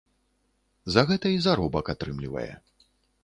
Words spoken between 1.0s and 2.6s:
гэта і заробак атрымлівае.